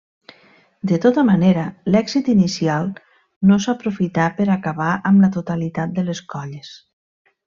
De 0.91 0.97
tota 1.01 1.23
manera, 1.27 1.65
l'èxit 1.95 2.31
inicial 2.33 2.89
no 3.51 3.59
s'aprofità 3.65 4.25
per 4.39 4.47
acabar 4.55 4.89
amb 5.11 5.25
la 5.27 5.31
totalitat 5.37 5.95
de 5.99 6.07
les 6.13 6.23
colles. 6.37 6.73